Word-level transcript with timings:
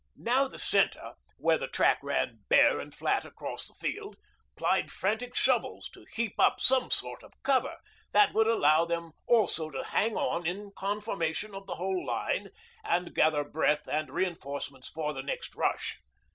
Now, 0.17 0.47
the 0.47 0.57
centre, 0.57 1.13
where 1.37 1.59
the 1.59 1.67
track 1.67 1.99
ran 2.01 2.39
bare 2.49 2.79
and 2.79 2.91
flat 2.91 3.23
across 3.23 3.67
the 3.67 3.75
field, 3.75 4.15
plied 4.57 4.89
frantic 4.91 5.35
shovels 5.35 5.89
to 5.93 6.07
heap 6.13 6.33
up 6.39 6.59
some 6.59 6.89
sort 6.89 7.21
of 7.23 7.33
cover 7.43 7.77
that 8.11 8.33
would 8.33 8.47
allow 8.47 8.83
them 8.83 9.11
also 9.27 9.69
to 9.69 9.83
hang 9.83 10.17
on 10.17 10.43
in 10.47 10.71
conformation 10.75 11.53
of 11.53 11.67
the 11.67 11.75
whole 11.75 12.03
line 12.03 12.49
and 12.83 13.13
gather 13.13 13.43
breath 13.43 13.87
and 13.87 14.09
reinforcements 14.09 14.89
for 14.89 15.13
the 15.13 15.21
next 15.21 15.53
rush. 15.55 15.99